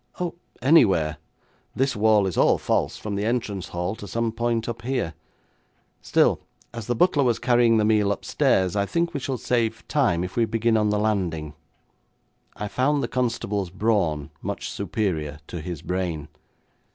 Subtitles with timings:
[0.19, 0.33] 'Oh,
[0.63, 1.17] anywhere;
[1.75, 5.13] this wall is all false from the entrance hall to some point up here.
[6.01, 6.39] Still,
[6.73, 10.35] as the butler was carrying the meal upstairs I think we shall save time if
[10.35, 11.53] we begin on the landing.'
[12.55, 16.29] I found the constable's brawn much superior to his brain.